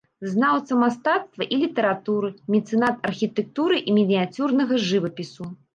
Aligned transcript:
Знаўца 0.29 0.77
мастацтва 0.83 1.43
і 1.57 1.59
літаратуры, 1.65 2.33
мецэнат 2.55 2.95
архітэктуры 3.11 3.75
і 3.87 3.99
мініяцюрнага 4.01 4.85
жывапісу. 4.93 5.43